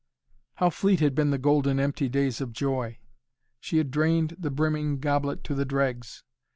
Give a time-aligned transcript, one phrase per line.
[0.55, 2.97] How fleet had been the golden empty days of joy.
[3.59, 6.23] She had drained the brimming goblet to the dregs.